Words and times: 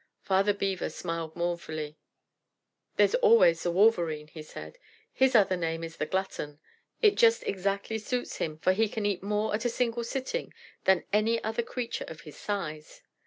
Father 0.23 0.51
Beaver 0.55 0.89
smiled 0.89 1.35
mournfully. 1.35 1.95
"There's 2.95 3.13
always 3.13 3.61
the 3.61 3.69
Wolverene," 3.69 4.29
he 4.29 4.41
said. 4.41 4.79
"His 5.13 5.35
other 5.35 5.55
name 5.55 5.83
is 5.83 5.97
the 5.97 6.07
Glutton. 6.07 6.59
It 7.03 7.13
just 7.15 7.43
exactly 7.43 7.99
suits 7.99 8.37
him, 8.37 8.57
for 8.57 8.73
he 8.73 8.89
can 8.89 9.05
eat 9.05 9.21
more 9.21 9.53
at 9.53 9.63
a 9.63 9.69
sitting 9.69 10.55
than 10.85 11.03
any 11.13 11.39
other 11.43 11.61
creature 11.61 12.05
of 12.07 12.21
his 12.21 12.35
size. 12.35 13.03